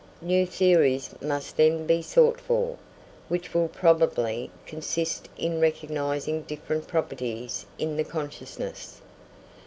New 0.23 0.47
theories 0.47 1.13
must 1.21 1.57
then 1.57 1.85
be 1.85 2.01
sought 2.01 2.41
for, 2.41 2.75
which 3.29 3.53
will 3.53 3.67
probably 3.67 4.49
consist 4.65 5.29
in 5.37 5.61
recognising 5.61 6.41
different 6.41 6.87
properties 6.87 7.67
in 7.77 7.97
the 7.97 8.03
consciousness. 8.03 8.99